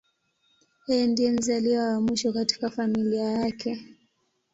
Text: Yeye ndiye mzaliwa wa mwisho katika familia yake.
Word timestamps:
Yeye 0.87 1.05
ndiye 1.11 1.29
mzaliwa 1.35 1.83
wa 1.91 2.01
mwisho 2.01 2.33
katika 2.33 2.69
familia 2.69 3.23
yake. 3.31 3.81